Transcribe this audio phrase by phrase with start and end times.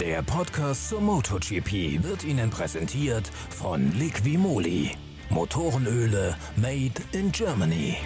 [0.00, 4.90] Der Podcast zur MotoGP wird Ihnen präsentiert von Liquimoli.
[5.30, 7.96] Motorenöle made in Germany.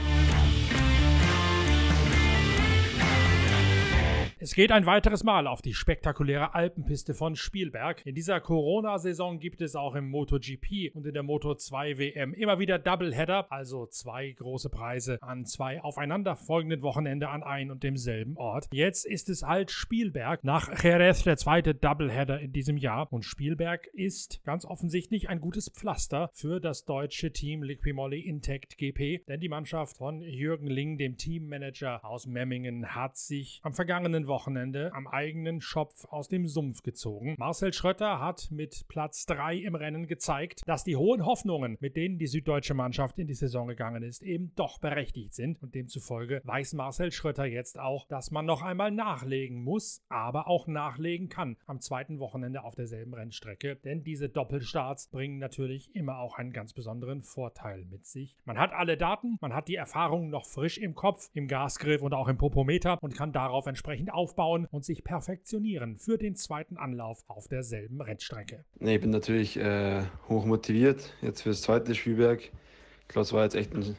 [4.40, 8.06] Es geht ein weiteres Mal auf die spektakuläre Alpenpiste von Spielberg.
[8.06, 12.78] In dieser Corona-Saison gibt es auch im MotoGP und in der Moto2 WM immer wieder
[12.78, 18.68] Doubleheader, also zwei große Preise an zwei aufeinanderfolgenden Wochenende an ein und demselben Ort.
[18.70, 23.88] Jetzt ist es halt Spielberg, nach Jerez der zweite Doubleheader in diesem Jahr und Spielberg
[23.88, 29.48] ist ganz offensichtlich ein gutes Pflaster für das deutsche Team Liquimolli Intact GP, denn die
[29.48, 35.60] Mannschaft von Jürgen Ling, dem Teammanager aus Memmingen, hat sich am vergangenen Wochenende am eigenen
[35.60, 37.34] Schopf aus dem Sumpf gezogen.
[37.38, 42.18] Marcel Schrötter hat mit Platz 3 im Rennen gezeigt, dass die hohen Hoffnungen, mit denen
[42.18, 45.62] die süddeutsche Mannschaft in die Saison gegangen ist, eben doch berechtigt sind.
[45.62, 50.66] Und demzufolge weiß Marcel Schrötter jetzt auch, dass man noch einmal nachlegen muss, aber auch
[50.66, 53.76] nachlegen kann am zweiten Wochenende auf derselben Rennstrecke.
[53.76, 58.36] Denn diese Doppelstarts bringen natürlich immer auch einen ganz besonderen Vorteil mit sich.
[58.44, 62.14] Man hat alle Daten, man hat die Erfahrung noch frisch im Kopf, im Gasgriff und
[62.14, 67.22] auch im Popometer und kann darauf entsprechend aufbauen und sich perfektionieren für den zweiten Anlauf
[67.28, 68.64] auf derselben Rennstrecke.
[68.80, 72.40] Ich bin natürlich äh, hoch motiviert jetzt für das zweite Spielberg.
[72.40, 73.96] Ich glaube, es war jetzt echt ein,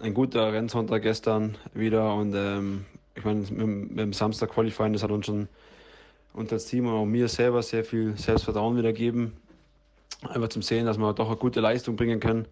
[0.00, 5.02] ein guter Rennsonntag gestern wieder und ähm, ich meine, mit, mit, dem Samstag Qualifying, das
[5.02, 5.48] hat uns schon
[6.32, 9.36] und das Team und auch mir selber sehr viel Selbstvertrauen wieder gegeben.
[10.22, 12.46] Einfach zum Sehen, dass wir doch eine gute Leistung bringen können.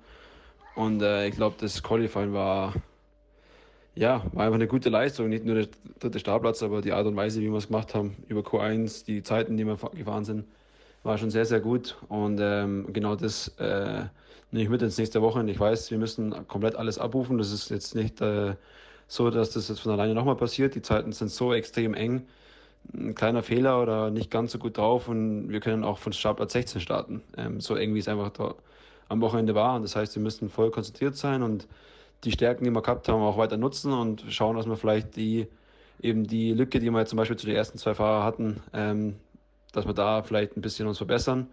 [0.74, 2.74] Und äh, ich glaube, das Qualifying war
[3.94, 5.28] ja, war einfach eine gute Leistung.
[5.28, 5.68] Nicht nur der
[6.00, 9.22] dritte Startplatz, aber die Art und Weise, wie wir es gemacht haben, über Q1, die
[9.22, 10.46] Zeiten, die wir gefahren sind,
[11.02, 11.96] war schon sehr, sehr gut.
[12.08, 14.04] Und ähm, genau das äh,
[14.50, 15.40] nehme ich mit ins nächste Woche.
[15.40, 17.38] Und ich weiß, wir müssen komplett alles abrufen.
[17.38, 18.54] Das ist jetzt nicht äh,
[19.08, 20.74] so, dass das jetzt von alleine nochmal passiert.
[20.74, 22.26] Die Zeiten sind so extrem eng.
[22.94, 26.52] Ein kleiner Fehler oder nicht ganz so gut drauf und wir können auch von Startplatz
[26.54, 27.22] 16 starten.
[27.36, 28.54] Ähm, so eng, wie es einfach da
[29.08, 29.76] am Wochenende war.
[29.76, 31.68] Und das heißt, wir müssen voll konzentriert sein und
[32.24, 35.48] die Stärken, die wir gehabt haben, auch weiter nutzen und schauen, dass wir vielleicht die
[36.00, 39.16] eben die Lücke, die wir jetzt zum Beispiel zu den ersten zwei Fahrern hatten, ähm,
[39.72, 41.48] dass wir da vielleicht ein bisschen uns verbessern.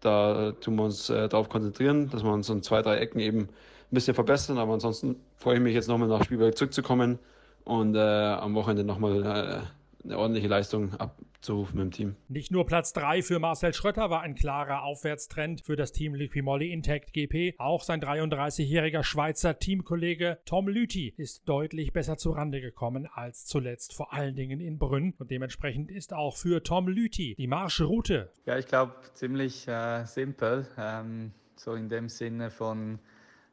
[0.00, 3.40] Da tun wir uns äh, darauf konzentrieren, dass wir uns in zwei, drei Ecken eben
[3.40, 3.48] ein
[3.90, 4.58] bisschen verbessern.
[4.58, 7.18] Aber ansonsten freue ich mich jetzt nochmal nach Spielberg zurückzukommen
[7.64, 10.92] und äh, am Wochenende nochmal äh, eine ordentliche Leistung
[11.42, 12.16] abzurufen mit dem Team.
[12.28, 16.72] Nicht nur Platz 3 für Marcel Schrötter war ein klarer Aufwärtstrend für das Team Liquimolli
[16.72, 17.56] Intact GP.
[17.58, 24.12] Auch sein 33-jähriger Schweizer Teamkollege Tom Lüthi ist deutlich besser zurande gekommen als zuletzt, vor
[24.12, 25.14] allen Dingen in Brünn.
[25.18, 28.30] Und dementsprechend ist auch für Tom Lüthi die Marschroute.
[28.46, 30.68] Ja, ich glaube ziemlich äh, simpel.
[30.78, 33.00] Ähm, so in dem Sinne von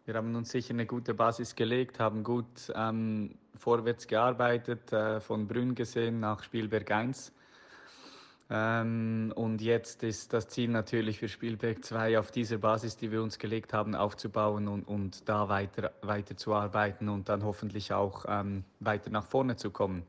[0.05, 5.47] wir haben uns sicher eine gute Basis gelegt, haben gut ähm, vorwärts gearbeitet, äh, von
[5.47, 7.31] Brünn gesehen nach Spielberg 1.
[8.51, 13.21] Ähm, und jetzt ist das Ziel natürlich für Spielberg 2 auf dieser Basis, die wir
[13.21, 18.25] uns gelegt haben, aufzubauen und, und da weiter, weiter zu arbeiten und dann hoffentlich auch
[18.27, 20.03] ähm, weiter nach vorne zu kommen.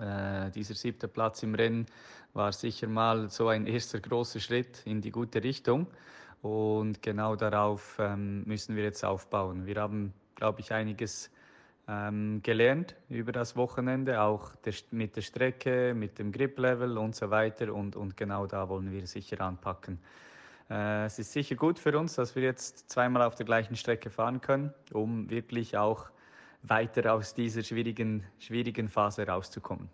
[0.00, 1.86] Äh, dieser siebte Platz im Rennen
[2.34, 5.88] war sicher mal so ein erster großer Schritt in die gute Richtung.
[6.40, 9.66] Und genau darauf ähm, müssen wir jetzt aufbauen.
[9.66, 11.30] Wir haben, glaube ich, einiges
[11.88, 17.30] ähm, gelernt über das Wochenende, auch der, mit der Strecke, mit dem Grip-Level und so
[17.30, 17.72] weiter.
[17.74, 19.98] Und, und genau da wollen wir sicher anpacken.
[20.70, 24.10] Äh, es ist sicher gut für uns, dass wir jetzt zweimal auf der gleichen Strecke
[24.10, 26.10] fahren können, um wirklich auch
[26.62, 29.88] weiter aus dieser schwierigen, schwierigen Phase rauszukommen.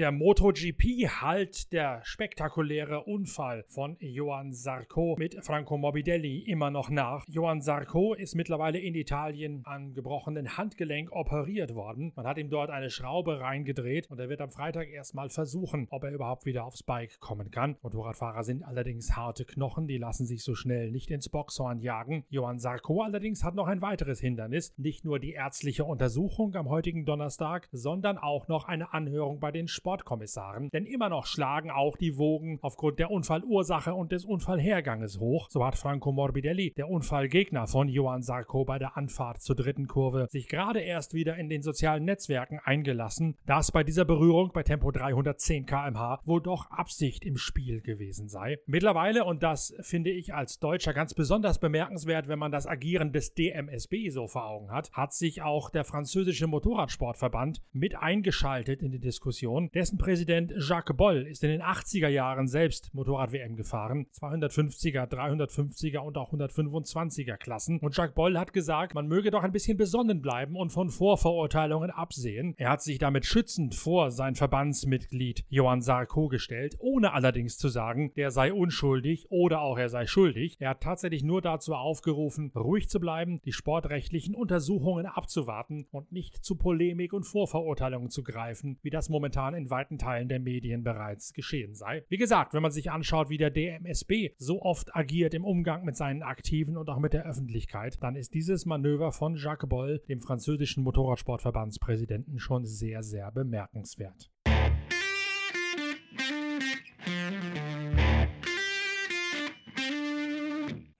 [0.00, 7.26] Der MotoGP halt der spektakuläre Unfall von Johan Sarko mit Franco Morbidelli immer noch nach.
[7.28, 12.14] Johan Sarko ist mittlerweile in Italien an gebrochenen Handgelenk operiert worden.
[12.16, 16.02] Man hat ihm dort eine Schraube reingedreht und er wird am Freitag erstmal versuchen, ob
[16.04, 17.76] er überhaupt wieder aufs Bike kommen kann.
[17.82, 22.24] Motorradfahrer sind allerdings harte Knochen, die lassen sich so schnell nicht ins Boxhorn jagen.
[22.30, 24.72] Johan Sarko allerdings hat noch ein weiteres Hindernis.
[24.78, 29.68] Nicht nur die ärztliche Untersuchung am heutigen Donnerstag, sondern auch noch eine Anhörung bei den
[29.90, 35.48] Sportkommissaren, denn immer noch schlagen auch die Wogen aufgrund der Unfallursache und des Unfallherganges hoch.
[35.50, 40.28] So hat Franco Morbidelli, der Unfallgegner von Johann Sarko bei der Anfahrt zur dritten Kurve,
[40.30, 44.92] sich gerade erst wieder in den sozialen Netzwerken eingelassen, dass bei dieser Berührung bei Tempo
[44.92, 48.58] 310 km/h wohl doch Absicht im Spiel gewesen sei.
[48.66, 53.34] Mittlerweile, und das finde ich als Deutscher ganz besonders bemerkenswert, wenn man das Agieren des
[53.34, 59.00] DMSB so vor Augen hat, hat sich auch der französische Motorradsportverband mit eingeschaltet in die
[59.00, 59.79] Diskussion sagen.
[59.80, 64.08] Dessen Präsident Jacques Boll ist in den 80er Jahren selbst Motorrad-WM gefahren.
[64.12, 67.78] 250er, 350er und auch 125er Klassen.
[67.78, 71.90] Und Jacques Boll hat gesagt, man möge doch ein bisschen besonnen bleiben und von Vorverurteilungen
[71.90, 72.52] absehen.
[72.58, 78.12] Er hat sich damit schützend vor sein Verbandsmitglied Johann Sarko gestellt, ohne allerdings zu sagen,
[78.16, 80.58] der sei unschuldig oder auch er sei schuldig.
[80.60, 86.44] Er hat tatsächlich nur dazu aufgerufen, ruhig zu bleiben, die sportrechtlichen Untersuchungen abzuwarten und nicht
[86.44, 91.34] zu Polemik und Vorverurteilungen zu greifen, wie das momentan in weiten Teilen der Medien bereits
[91.34, 92.04] geschehen sei.
[92.08, 95.96] Wie gesagt, wenn man sich anschaut, wie der DMSB so oft agiert im Umgang mit
[95.96, 100.20] seinen Aktiven und auch mit der Öffentlichkeit, dann ist dieses Manöver von Jacques Boll, dem
[100.20, 104.30] französischen Motorradsportverbandspräsidenten, schon sehr, sehr bemerkenswert.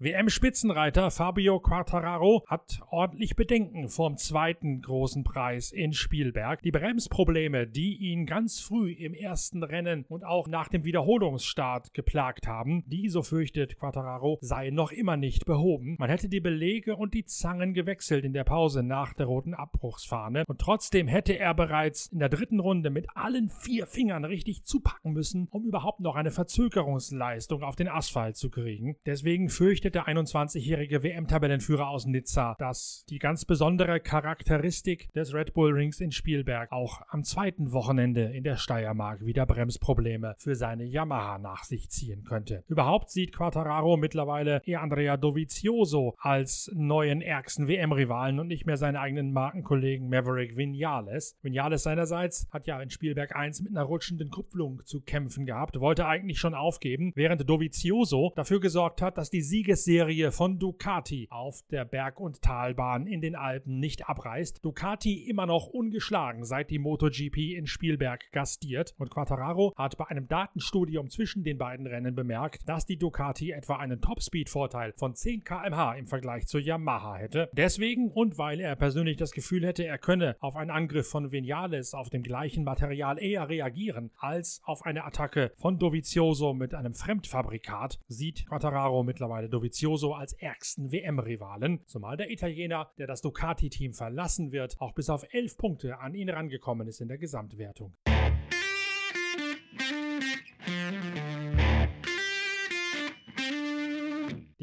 [0.02, 6.62] WM-Spitzenreiter Fabio Quartararo hat ordentlich Bedenken vorm zweiten großen Preis in Spielberg.
[6.62, 12.46] Die Bremsprobleme, die ihn ganz früh im ersten Rennen und auch nach dem Wiederholungsstart geplagt
[12.46, 15.96] haben, die, so fürchtet Quartararo, seien noch immer nicht behoben.
[15.98, 20.44] Man hätte die Belege und die Zangen gewechselt in der Pause nach der roten Abbruchsfahne
[20.46, 25.12] und trotzdem hätte er bereits in der dritten Runde mit allen vier Fingern richtig zupacken
[25.12, 28.96] müssen, um überhaupt noch eine Verzögerungsleistung auf den Asphalt zu kriegen.
[29.04, 35.52] Deswegen fürchtet berichtet der 21-jährige WM-Tabellenführer aus Nizza, dass die ganz besondere Charakteristik des Red
[35.52, 40.84] Bull Rings in Spielberg auch am zweiten Wochenende in der Steiermark wieder Bremsprobleme für seine
[40.84, 42.64] Yamaha nach sich ziehen könnte.
[42.68, 48.96] Überhaupt sieht Quattararo mittlerweile eher Andrea Dovizioso als neuen ärgsten WM-Rivalen und nicht mehr seinen
[48.96, 51.36] eigenen Markenkollegen Maverick Vinales.
[51.42, 56.06] Vinales seinerseits hat ja in Spielberg 1 mit einer rutschenden Kupplung zu kämpfen gehabt, wollte
[56.06, 61.62] eigentlich schon aufgeben, während Dovizioso dafür gesorgt hat, dass die Sieges Siegesserie von Ducati auf
[61.70, 64.62] der Berg- und Talbahn in den Alpen nicht abreißt.
[64.62, 68.94] Ducati immer noch ungeschlagen, seit die MotoGP in Spielberg gastiert.
[68.98, 73.76] Und Quattararo hat bei einem Datenstudium zwischen den beiden Rennen bemerkt, dass die Ducati etwa
[73.76, 77.48] einen Topspeed-Vorteil von 10 km/h im Vergleich zur Yamaha hätte.
[77.52, 81.94] Deswegen und weil er persönlich das Gefühl hätte, er könne auf einen Angriff von Vinales
[81.94, 87.98] auf dem gleichen Material eher reagieren als auf eine Attacke von Dovizioso mit einem Fremdfabrikat,
[88.08, 94.50] sieht Quattararo mittlerweile Dovizioso Dovizioso als ärgsten WM-Rivalen, zumal der Italiener, der das Ducati-Team verlassen
[94.50, 97.94] wird, auch bis auf elf Punkte an ihn rangekommen ist in der Gesamtwertung.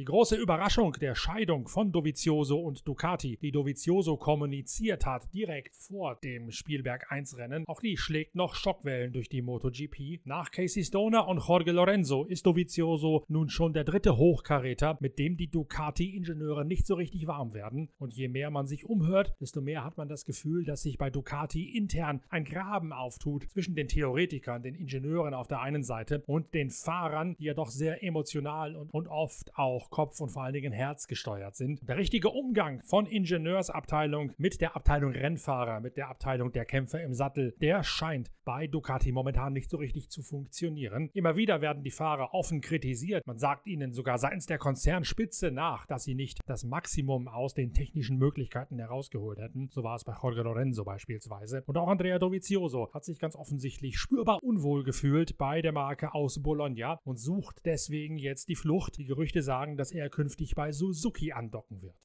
[0.07, 6.50] Große Überraschung der Scheidung von Dovizioso und Ducati, die Dovizioso kommuniziert hat, direkt vor dem
[6.50, 10.21] Spielberg 1 Rennen, auch die schlägt noch Schockwellen durch die MotoGP.
[10.24, 15.36] Nach Casey Stoner und Jorge Lorenzo ist Dovizioso nun schon der dritte Hochkaräter, mit dem
[15.36, 17.89] die Ducati-Ingenieure nicht so richtig warm werden.
[17.98, 21.10] Und je mehr man sich umhört, desto mehr hat man das Gefühl, dass sich bei
[21.10, 26.53] Ducati intern ein Graben auftut zwischen den Theoretikern, den Ingenieuren auf der einen Seite und
[26.53, 30.53] den Fahrern, die ja doch sehr emotional und, und oft auch Kopf und vor allen
[30.53, 31.79] Dingen Herz gesteuert sind.
[31.89, 37.15] Der richtige Umgang von Ingenieursabteilung mit der Abteilung Rennfahrer, mit der Abteilung der Kämpfer im
[37.15, 41.09] Sattel, der scheint bei Ducati momentan nicht so richtig zu funktionieren.
[41.13, 43.25] Immer wieder werden die Fahrer offen kritisiert.
[43.25, 47.73] Man sagt ihnen sogar seitens der Konzernspitze nach, dass sie nicht das Maximum aus den
[47.73, 49.67] technischen Möglichkeiten herausgeholt hätten.
[49.71, 51.63] So war es bei Jorge Lorenzo beispielsweise.
[51.65, 56.39] Und auch Andrea Dovizioso hat sich ganz offensichtlich spürbar unwohl gefühlt bei der Marke aus
[56.41, 59.00] Bologna und sucht deswegen jetzt die Flucht.
[59.00, 61.95] Die Gerüchte sagen, dass er künftig bei Suzuki andocken wird.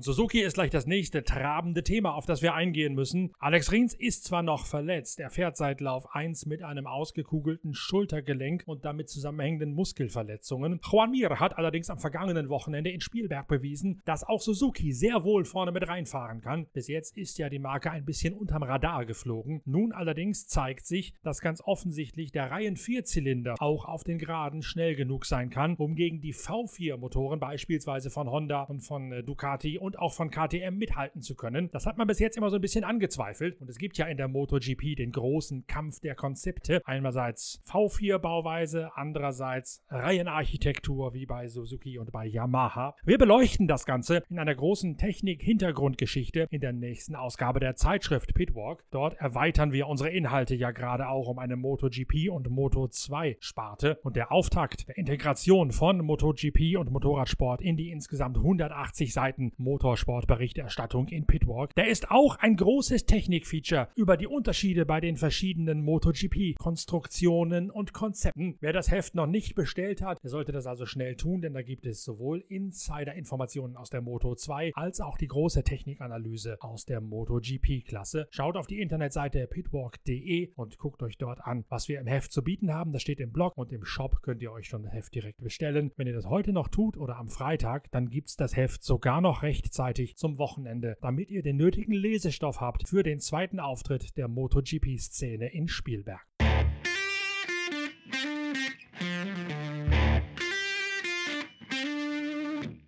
[0.00, 3.34] Und Suzuki ist gleich das nächste trabende Thema, auf das wir eingehen müssen.
[3.38, 8.62] Alex Rins ist zwar noch verletzt, er fährt seit Lauf 1 mit einem ausgekugelten Schultergelenk
[8.64, 10.80] und damit zusammenhängenden Muskelverletzungen.
[10.90, 15.44] Juan Mir hat allerdings am vergangenen Wochenende in Spielberg bewiesen, dass auch Suzuki sehr wohl
[15.44, 16.66] vorne mit reinfahren kann.
[16.72, 19.60] Bis jetzt ist ja die Marke ein bisschen unterm Radar geflogen.
[19.66, 24.96] Nun allerdings zeigt sich, dass ganz offensichtlich der Reihen 4-Zylinder auch auf den Geraden schnell
[24.96, 29.89] genug sein kann, um gegen die V4-Motoren beispielsweise von Honda und von äh, Ducati und
[29.98, 31.70] auch von KTM mithalten zu können.
[31.72, 33.60] Das hat man bis jetzt immer so ein bisschen angezweifelt.
[33.60, 36.82] Und es gibt ja in der MotoGP den großen Kampf der Konzepte.
[36.84, 42.94] Einerseits V4-Bauweise, andererseits Reihenarchitektur wie bei Suzuki und bei Yamaha.
[43.04, 48.84] Wir beleuchten das Ganze in einer großen Technik-Hintergrundgeschichte in der nächsten Ausgabe der Zeitschrift Pitwalk.
[48.90, 53.98] Dort erweitern wir unsere Inhalte ja gerade auch um eine MotoGP und Moto2 Sparte.
[54.02, 59.79] Und der Auftakt der Integration von MotoGP und Motorradsport in die insgesamt 180 Seiten MotoGP
[59.80, 61.74] Motorsportberichterstattung in Pitwalk.
[61.74, 68.58] Der ist auch ein großes Technikfeature über die Unterschiede bei den verschiedenen MotoGP-Konstruktionen und Konzepten.
[68.60, 71.62] Wer das Heft noch nicht bestellt hat, der sollte das also schnell tun, denn da
[71.62, 77.00] gibt es sowohl Insider-Informationen aus der Moto 2 als auch die große Technikanalyse aus der
[77.00, 78.28] MotoGP-Klasse.
[78.30, 82.42] Schaut auf die Internetseite pitwalk.de und guckt euch dort an, was wir im Heft zu
[82.44, 82.92] bieten haben.
[82.92, 85.90] Das steht im Blog und im Shop könnt ihr euch schon das Heft direkt bestellen.
[85.96, 89.22] Wenn ihr das heute noch tut oder am Freitag, dann gibt es das Heft sogar
[89.22, 94.26] noch rechtzeitig zum Wochenende, damit ihr den nötigen Lesestoff habt für den zweiten Auftritt der
[94.26, 96.29] MotoGP-Szene in Spielberg.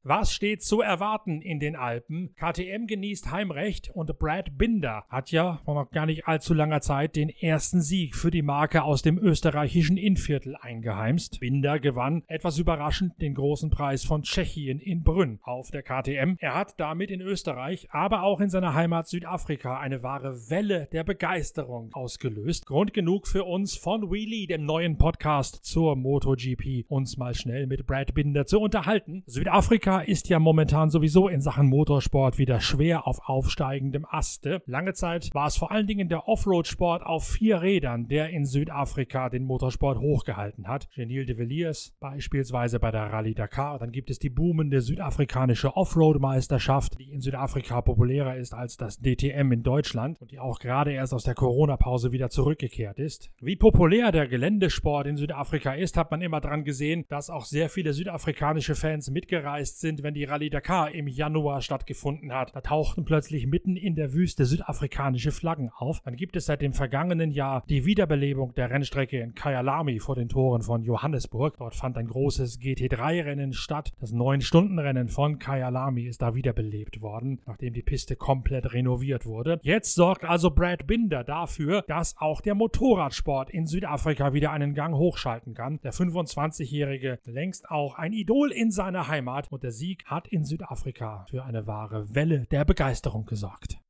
[0.05, 2.35] Was steht zu erwarten in den Alpen?
[2.35, 7.15] KTM genießt Heimrecht und Brad Binder hat ja vor noch gar nicht allzu langer Zeit
[7.15, 11.39] den ersten Sieg für die Marke aus dem österreichischen Innviertel eingeheimst.
[11.39, 16.35] Binder gewann etwas überraschend den großen Preis von Tschechien in Brünn auf der KTM.
[16.41, 21.05] Er hat damit in Österreich, aber auch in seiner Heimat Südafrika eine wahre Welle der
[21.05, 22.67] Begeisterung ausgelöst.
[22.67, 27.87] Grund genug für uns von Wheelie, dem neuen Podcast zur MotoGP, uns mal schnell mit
[27.87, 29.23] Brad Binder zu unterhalten.
[29.27, 34.63] Südafrika Amerika ist ja momentan sowieso in Sachen Motorsport wieder schwer auf aufsteigendem Aste.
[34.65, 39.29] Lange Zeit war es vor allen Dingen der Offroad-Sport auf vier Rädern, der in Südafrika
[39.29, 40.89] den Motorsport hochgehalten hat.
[40.95, 43.79] Genil de Villiers beispielsweise bei der Rallye Dakar.
[43.79, 49.53] Dann gibt es die boomende südafrikanische Offroad-Meisterschaft, die in Südafrika populärer ist als das DTM
[49.53, 53.31] in Deutschland und die auch gerade erst aus der Corona-Pause wieder zurückgekehrt ist.
[53.41, 57.69] Wie populär der Geländesport in Südafrika ist, hat man immer dran gesehen, dass auch sehr
[57.69, 62.57] viele südafrikanische Fans mitgereist sind, wenn die Rallye Dakar im Januar stattgefunden hat.
[62.57, 66.01] Da tauchten plötzlich mitten in der Wüste südafrikanische Flaggen auf.
[66.01, 70.31] Dann gibt es seit dem vergangenen Jahr die Wiederbelebung der Rennstrecke in Kyalami vor den
[70.31, 71.57] Toren von Johannesburg.
[71.59, 73.93] Dort fand ein großes GT3-Rennen statt.
[74.01, 79.61] Das 9-Stunden-Rennen von Kyalami ist da wiederbelebt worden, nachdem die Piste komplett renoviert wurde.
[79.63, 84.95] Jetzt sorgt also Brad Binder dafür, dass auch der Motorradsport in Südafrika wieder einen Gang
[84.97, 85.81] hochschalten kann.
[85.83, 91.27] Der 25-Jährige längst auch ein Idol in seiner Heimat und der Sieg hat in Südafrika
[91.29, 93.82] für eine wahre Welle der Begeisterung gesorgt.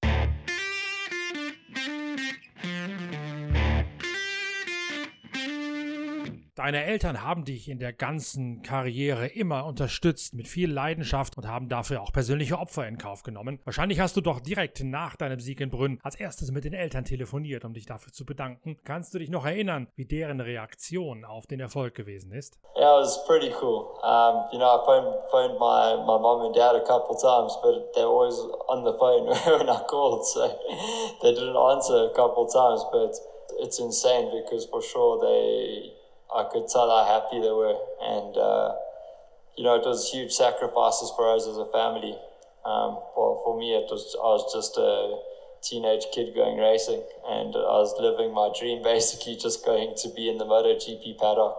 [6.55, 11.71] Deine Eltern haben dich in der ganzen Karriere immer unterstützt mit viel Leidenschaft und haben
[11.71, 13.59] dafür auch persönliche Opfer in Kauf genommen.
[13.65, 17.07] Wahrscheinlich hast du doch direkt nach deinem Sieg in Brünn als erstes mit den Eltern
[17.07, 18.77] telefoniert, um dich dafür zu bedanken.
[18.85, 22.59] Kannst du dich noch erinnern, wie deren Reaktion auf den Erfolg gewesen ist?
[22.77, 23.99] Yeah, it was pretty cool.
[24.05, 27.95] Um, you know, I phoned, phoned my, my mom and dad a couple times, but
[27.95, 29.25] they're always on the phone
[29.59, 30.47] when I called, so
[31.23, 33.17] they didn't answer a couple times, but
[33.65, 36.02] it's insane because for sure they
[36.35, 37.77] I could tell how happy they were.
[38.01, 38.75] And, uh,
[39.57, 42.17] you know, it was huge sacrifices for us as a family.
[42.65, 45.19] Um, well, for me, it was, I was just a
[45.63, 50.29] teenage kid going racing and I was living my dream basically just going to be
[50.29, 51.59] in the MotoGP paddock.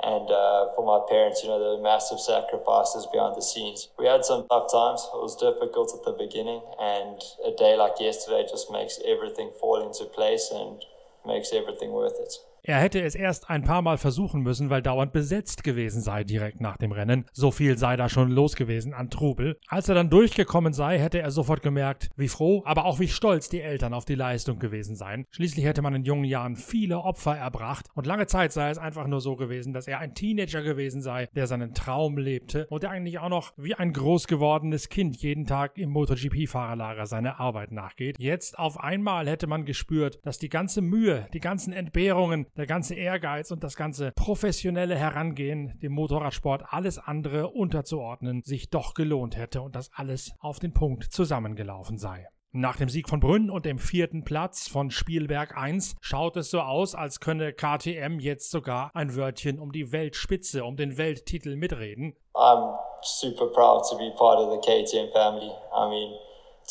[0.00, 3.88] And uh, for my parents, you know, there were massive sacrifices behind the scenes.
[3.98, 5.02] We had some tough times.
[5.10, 9.82] It was difficult at the beginning, and a day like yesterday just makes everything fall
[9.82, 10.78] into place and
[11.26, 12.32] makes everything worth it.
[12.62, 16.60] Er hätte es erst ein paar Mal versuchen müssen, weil dauernd besetzt gewesen sei direkt
[16.60, 17.24] nach dem Rennen.
[17.32, 19.58] So viel sei da schon los gewesen an Trubel.
[19.68, 23.48] Als er dann durchgekommen sei, hätte er sofort gemerkt, wie froh, aber auch wie stolz
[23.48, 25.24] die Eltern auf die Leistung gewesen seien.
[25.30, 29.06] Schließlich hätte man in jungen Jahren viele Opfer erbracht und lange Zeit sei es einfach
[29.06, 32.90] nur so gewesen, dass er ein Teenager gewesen sei, der seinen Traum lebte und der
[32.90, 38.16] eigentlich auch noch wie ein groß gewordenes Kind jeden Tag im MotoGP-Fahrerlager seine Arbeit nachgeht.
[38.18, 42.94] Jetzt auf einmal hätte man gespürt, dass die ganze Mühe, die ganzen Entbehrungen, der ganze
[42.94, 49.62] Ehrgeiz und das ganze professionelle Herangehen, dem Motorradsport alles andere unterzuordnen, sich doch gelohnt hätte
[49.62, 52.28] und das alles auf den Punkt zusammengelaufen sei.
[52.52, 56.60] Nach dem Sieg von Brünn und dem vierten Platz von Spielberg 1 schaut es so
[56.60, 62.16] aus, als könne KTM jetzt sogar ein Wörtchen um die Weltspitze, um den Welttitel mitreden.
[62.34, 65.50] I'm super proud to be part of the KTM family.
[65.72, 66.14] I mean,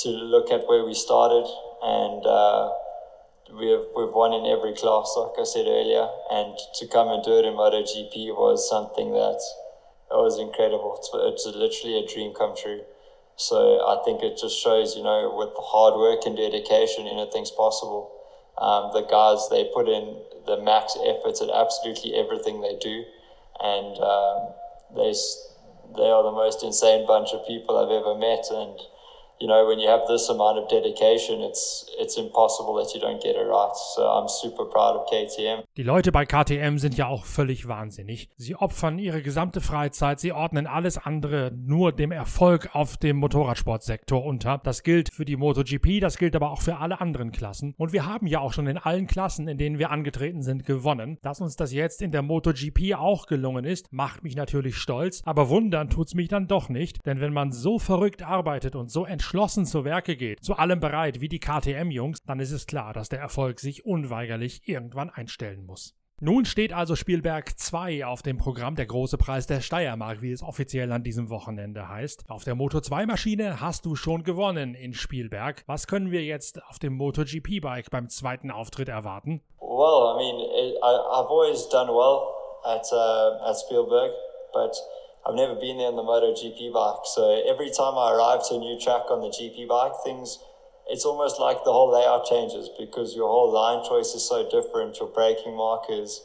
[0.01, 1.45] to look at where we started
[1.81, 2.69] and uh
[3.53, 7.37] we've we've won in every class, like I said earlier, and to come and do
[7.39, 9.39] it in MotoGP was something that
[10.11, 10.95] was incredible.
[10.97, 12.81] It's, it's literally a dream come true.
[13.35, 18.11] So I think it just shows, you know, with hard work and dedication, anything's possible.
[18.57, 23.05] Um, the guys they put in the max efforts at absolutely everything they do,
[23.61, 24.37] and um,
[24.95, 25.13] they
[25.95, 28.79] they are the most insane bunch of people I've ever met, and
[29.39, 33.21] you know, when you have this amount of dedication, it's it's impossible that you don't
[33.21, 33.75] get it right.
[33.75, 35.63] So I'm super proud of KTM.
[35.77, 38.29] Die Leute bei KTM sind ja auch völlig wahnsinnig.
[38.37, 44.23] Sie opfern ihre gesamte Freizeit, sie ordnen alles andere nur dem Erfolg auf dem Motorradsportsektor
[44.23, 44.59] unter.
[44.63, 47.75] Das gilt für die MotoGP, das gilt aber auch für alle anderen Klassen.
[47.77, 51.19] Und wir haben ja auch schon in allen Klassen, in denen wir angetreten sind, gewonnen.
[51.21, 55.49] Dass uns das jetzt in der MotoGP auch gelungen ist, macht mich natürlich stolz, aber
[55.49, 59.26] wundern tut's mich dann doch nicht, denn wenn man so verrückt arbeitet und so entschlossen
[59.27, 63.09] entschlossen zu Werke geht, zu allem bereit wie die KTM-Jungs, dann ist es klar, dass
[63.09, 65.95] der Erfolg sich unweigerlich irgendwann einstellen muss.
[66.21, 70.41] Nun steht also Spielberg 2 auf dem Programm, der große Preis der Steiermark, wie es
[70.41, 72.23] offiziell an diesem Wochenende heißt.
[72.29, 75.65] Auf der Moto 2 Maschine hast du schon gewonnen in Spielberg.
[75.67, 79.41] Was können wir jetzt auf dem MotoGP Bike beim zweiten Auftritt erwarten?
[79.59, 82.29] Well, I mean, I, I've always done well
[82.63, 84.11] at uh, at Spielberg,
[84.53, 84.73] but
[85.27, 87.03] I've never been there on the MotoGP bike.
[87.03, 90.39] So every time I arrive to a new track on the GP bike, things
[90.87, 94.99] it's almost like the whole layout changes because your whole line choice is so different,
[94.99, 96.23] your braking markers,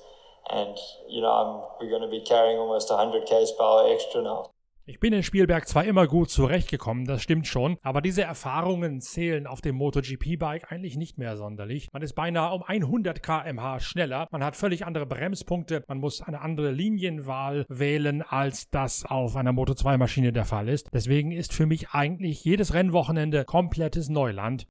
[0.49, 0.79] and
[1.11, 4.51] you know I'm, we're going to be carrying almost 100 k's power extra now.
[4.85, 9.47] Ich bin in Spielberg zwar immer gut zurechtgekommen, das stimmt schon, aber diese Erfahrungen zählen
[9.47, 11.87] auf dem MotoGP-Bike eigentlich nicht mehr sonderlich.
[11.93, 16.41] Man ist beinahe um 100 km/h schneller, man hat völlig andere Bremspunkte, man muss eine
[16.41, 20.89] andere Linienwahl wählen, als das auf einer Moto2-Maschine der Fall ist.
[20.93, 24.67] Deswegen ist für mich eigentlich jedes Rennwochenende komplettes Neuland.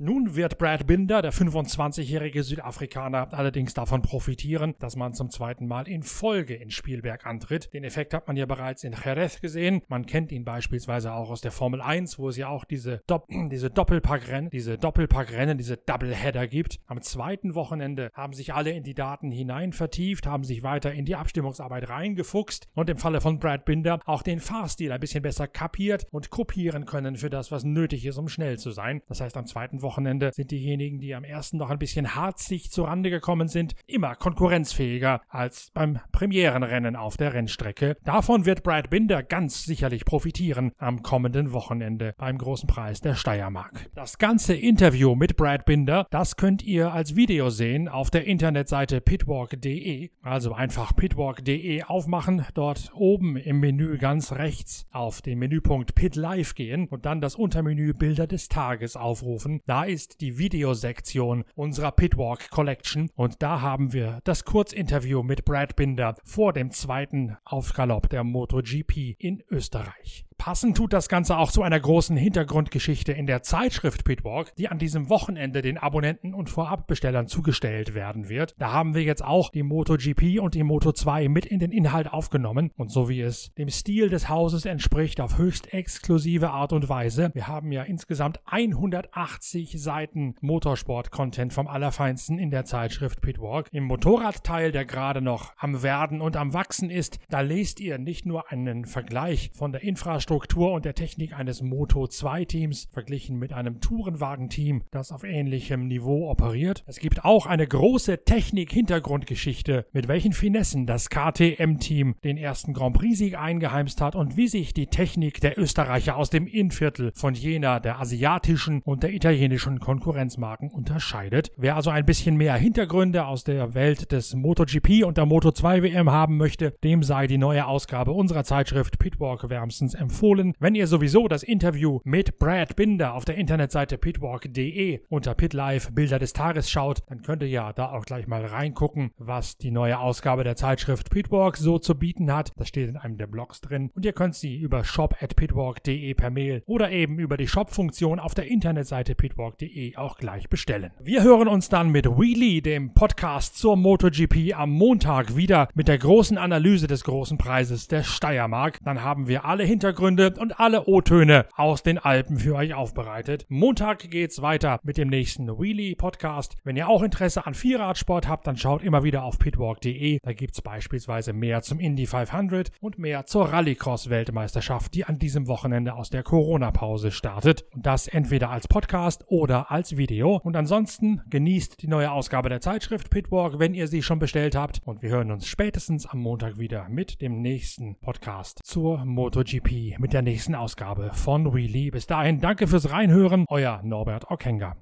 [0.00, 5.88] Nun wird Brad Binder, der 25-jährige Südafrikaner, allerdings davon profitieren, dass man zum zweiten Mal
[5.88, 7.74] in Folge in Spielberg antritt.
[7.74, 9.82] Den Effekt hat man ja bereits in Jerez gesehen.
[9.88, 13.26] Man kennt ihn beispielsweise auch aus der Formel 1, wo es ja auch diese, Dopp
[13.50, 16.78] diese Doppelpackrennen, diese Doppelpackrennen, diese Doubleheader gibt.
[16.86, 21.06] Am zweiten Wochenende haben sich alle in die Daten hinein vertieft, haben sich weiter in
[21.06, 25.48] die Abstimmungsarbeit reingefuchst und im Falle von Brad Binder auch den Fahrstil ein bisschen besser
[25.48, 29.02] kapiert und kopieren können für das, was nötig ist, um schnell zu sein.
[29.08, 32.70] Das heißt, am zweiten Wochenende Wochenende sind diejenigen, die am ersten noch ein bisschen harzig
[32.70, 37.96] zurande gekommen sind, immer konkurrenzfähiger als beim Premierenrennen auf der Rennstrecke.
[38.04, 43.88] Davon wird Brad Binder ganz sicherlich profitieren am kommenden Wochenende beim großen Preis der Steiermark.
[43.94, 49.00] Das ganze Interview mit Brad Binder, das könnt ihr als Video sehen auf der Internetseite
[49.00, 50.10] pitwalk.de.
[50.20, 56.54] Also einfach pitwalk.de aufmachen, dort oben im Menü ganz rechts auf den Menüpunkt Pit Live
[56.54, 59.62] gehen und dann das Untermenü Bilder des Tages aufrufen.
[59.66, 65.76] Da ist die Videosektion unserer Pitwalk Collection und da haben wir das Kurzinterview mit Brad
[65.76, 70.27] Binder vor dem zweiten Aufgalopp der MotoGP in Österreich.
[70.38, 74.78] Passend tut das Ganze auch zu einer großen Hintergrundgeschichte in der Zeitschrift Pitwalk, die an
[74.78, 78.54] diesem Wochenende den Abonnenten und Vorabbestellern zugestellt werden wird.
[78.56, 82.70] Da haben wir jetzt auch die MotoGP und die Moto2 mit in den Inhalt aufgenommen
[82.76, 87.30] und so wie es dem Stil des Hauses entspricht, auf höchst exklusive Art und Weise.
[87.34, 93.66] Wir haben ja insgesamt 180 Seiten Motorsport-Content vom Allerfeinsten in der Zeitschrift Pitwalk.
[93.72, 98.24] Im Motorradteil, der gerade noch am Werden und am Wachsen ist, da lest ihr nicht
[98.24, 103.38] nur einen Vergleich von der Infrastruktur Struktur und der Technik eines Moto 2 Teams verglichen
[103.38, 106.84] mit einem Tourenwagen-Team, das auf ähnlichem Niveau operiert.
[106.86, 113.38] Es gibt auch eine große Technik-Hintergrundgeschichte, mit welchen Finessen das KTM-Team den ersten Grand Prix-Sieg
[113.38, 117.98] eingeheimst hat und wie sich die Technik der Österreicher aus dem Innviertel von jener der
[117.98, 121.52] asiatischen und der italienischen Konkurrenzmarken unterscheidet.
[121.56, 125.84] Wer also ein bisschen mehr Hintergründe aus der Welt des MotoGP und der Moto 2
[125.84, 130.54] WM haben möchte, dem sei die neue Ausgabe unserer Zeitschrift Pitwalk wärmstens empfohlen empfohlen.
[130.58, 136.18] Wenn ihr sowieso das Interview mit Brad Binder auf der Internetseite pitwalk.de unter PitLive Bilder
[136.18, 140.00] des Tages schaut, dann könnt ihr ja da auch gleich mal reingucken, was die neue
[140.00, 142.50] Ausgabe der Zeitschrift Pitwalk so zu bieten hat.
[142.56, 146.64] Das steht in einem der Blogs drin und ihr könnt sie über shop@pitwalk.de per Mail
[146.66, 150.90] oder eben über die Shop-Funktion auf der Internetseite pitwalk.de auch gleich bestellen.
[151.00, 155.98] Wir hören uns dann mit Wheelie, dem Podcast zur MotoGP am Montag wieder mit der
[155.98, 158.80] großen Analyse des großen Preises der Steiermark.
[158.82, 163.44] Dann haben wir alle Hintergründe Hintergründe und alle O-Töne aus den Alpen für euch aufbereitet.
[163.48, 166.56] Montag geht's weiter mit dem nächsten Wheelie Podcast.
[166.64, 170.20] Wenn ihr auch Interesse an Vierradsport habt, dann schaut immer wieder auf pitwalk.de.
[170.22, 175.46] Da gibt's beispielsweise mehr zum Indy 500 und mehr zur Rallycross Weltmeisterschaft, die an diesem
[175.46, 177.64] Wochenende aus der Corona-Pause startet.
[177.74, 180.40] Und das entweder als Podcast oder als Video.
[180.42, 184.80] Und ansonsten genießt die neue Ausgabe der Zeitschrift Pitwalk, wenn ihr sie schon bestellt habt.
[184.84, 190.12] Und wir hören uns spätestens am Montag wieder mit dem nächsten Podcast zur MotoGP mit
[190.12, 191.90] der nächsten Ausgabe von Wheelie.
[191.90, 194.76] Bis dahin, danke fürs Reinhören, euer Norbert Okenga.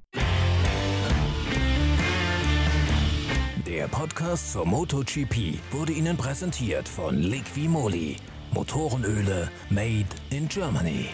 [3.66, 8.16] Der Podcast zur MotoGP wurde Ihnen präsentiert von Liqui Moly.
[8.52, 11.08] Motorenöle made in Germany.